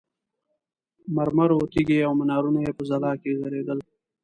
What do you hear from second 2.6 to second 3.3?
یې په ځلا